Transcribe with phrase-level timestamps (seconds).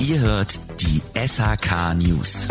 [0.00, 2.48] Ihr hört die SHK News.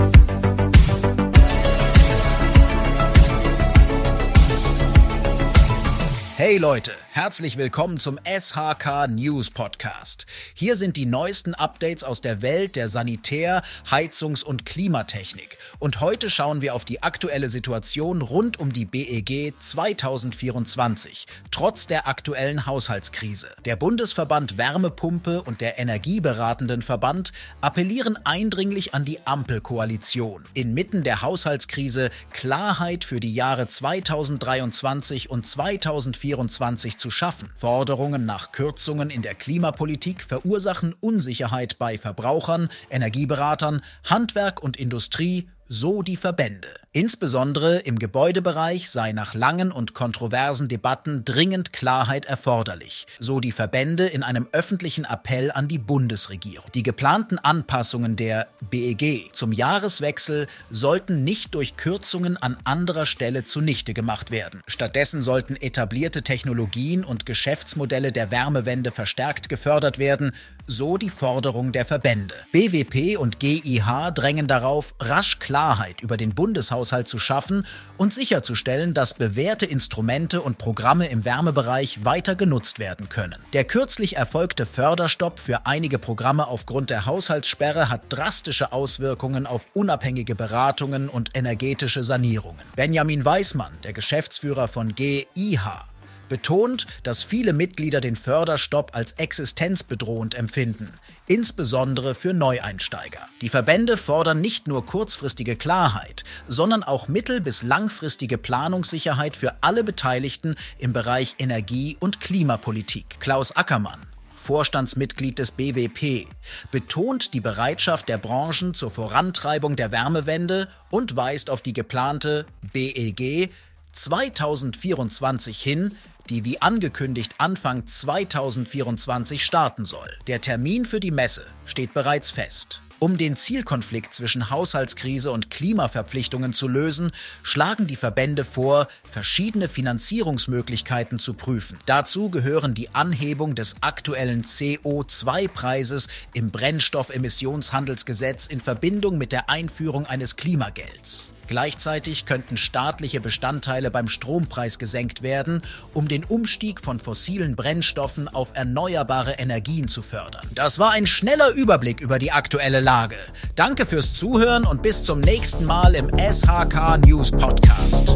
[6.38, 10.28] Hey Leute, herzlich willkommen zum SHK News Podcast.
[10.54, 15.58] Hier sind die neuesten Updates aus der Welt der Sanitär-, Heizungs- und Klimatechnik.
[15.80, 22.08] Und heute schauen wir auf die aktuelle Situation rund um die BEG 2024, trotz der
[22.08, 23.50] aktuellen Haushaltskrise.
[23.66, 32.12] Der Bundesverband Wärmepumpe und der Energieberatenden Verband appellieren eindringlich an die Ampelkoalition, inmitten der Haushaltskrise
[32.32, 37.50] Klarheit für die Jahre 2023 und 2024 2024 zu schaffen.
[37.56, 46.02] Forderungen nach Kürzungen in der Klimapolitik verursachen Unsicherheit bei Verbrauchern, Energieberatern, Handwerk und Industrie so
[46.02, 46.68] die Verbände.
[46.92, 54.08] Insbesondere im Gebäudebereich sei nach langen und kontroversen Debatten dringend Klarheit erforderlich, so die Verbände
[54.08, 56.68] in einem öffentlichen Appell an die Bundesregierung.
[56.74, 63.94] Die geplanten Anpassungen der BEG zum Jahreswechsel sollten nicht durch Kürzungen an anderer Stelle zunichte
[63.94, 64.62] gemacht werden.
[64.66, 70.32] Stattdessen sollten etablierte Technologien und Geschäftsmodelle der Wärmewende verstärkt gefördert werden,
[70.66, 72.34] so die Forderung der Verbände.
[72.52, 77.66] BWP und GIH drängen darauf, rasch Klarheit über den Bundeshaushalt Haushalt zu schaffen
[77.98, 83.36] und sicherzustellen, dass bewährte Instrumente und Programme im Wärmebereich weiter genutzt werden können.
[83.52, 90.36] Der kürzlich erfolgte Förderstopp für einige Programme aufgrund der Haushaltssperre hat drastische Auswirkungen auf unabhängige
[90.36, 92.64] Beratungen und energetische Sanierungen.
[92.78, 95.89] Benjamin Weismann, der Geschäftsführer von GIH,
[96.30, 100.94] betont, dass viele Mitglieder den Förderstopp als existenzbedrohend empfinden,
[101.28, 103.20] insbesondere für Neueinsteiger.
[103.42, 109.84] Die Verbände fordern nicht nur kurzfristige Klarheit, sondern auch mittel- bis langfristige Planungssicherheit für alle
[109.84, 113.20] Beteiligten im Bereich Energie- und Klimapolitik.
[113.20, 116.28] Klaus Ackermann, Vorstandsmitglied des BWP,
[116.72, 123.50] betont die Bereitschaft der Branchen zur Vorantreibung der Wärmewende und weist auf die geplante BEG
[123.92, 125.96] 2024 hin,
[126.30, 130.10] die wie angekündigt Anfang 2024 starten soll.
[130.28, 132.82] Der Termin für die Messe steht bereits fest.
[133.02, 137.12] Um den Zielkonflikt zwischen Haushaltskrise und Klimaverpflichtungen zu lösen,
[137.44, 141.80] schlagen die Verbände vor, verschiedene Finanzierungsmöglichkeiten zu prüfen.
[141.86, 150.36] Dazu gehören die Anhebung des aktuellen CO2-Preises im Brennstoffemissionshandelsgesetz in Verbindung mit der Einführung eines
[150.36, 151.34] Klimagelds.
[151.50, 155.64] Gleichzeitig könnten staatliche Bestandteile beim Strompreis gesenkt werden,
[155.96, 160.48] um den Umstieg von fossilen Brennstoffen auf erneuerbare Energien zu fördern.
[160.54, 163.16] Das war ein schneller Überblick über die aktuelle Lage.
[163.56, 168.16] Danke fürs Zuhören und bis zum nächsten Mal im SHK News Podcast.